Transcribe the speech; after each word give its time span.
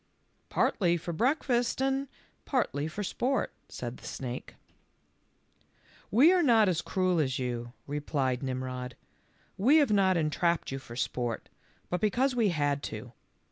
"Partly 0.49 0.97
for 0.97 1.13
breakfast 1.13 1.79
and 1.79 2.07
partly 2.43 2.87
for 2.87 3.03
sport," 3.03 3.53
said 3.69 3.97
the 3.97 4.07
snake. 4.07 4.55
"We 6.09 6.33
are 6.33 6.41
not 6.41 6.67
as 6.67 6.81
cruel 6.81 7.19
as 7.19 7.37
you," 7.37 7.73
replied 7.85 8.41
Nim 8.41 8.63
rod;" 8.63 8.95
we 9.59 9.77
have 9.77 9.91
not 9.91 10.17
entrapped 10.17 10.71
you 10.71 10.79
for 10.79 10.95
sport, 10.95 11.49
but 11.91 12.01
because 12.01 12.35
we 12.35 12.49
had 12.49 12.81
to. 12.81 13.13